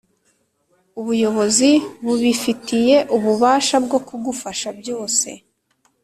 ubuyobozi 0.99 1.71
bubifitiye 2.05 2.95
ububasha 3.15 3.75
bwo 3.85 3.99
kugufasha 4.07 4.67
byose 4.79 5.29